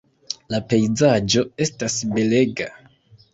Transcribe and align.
La 0.53 0.59
pejzaĝo 0.71 1.43
estas 1.67 1.99
belega. 2.17 2.69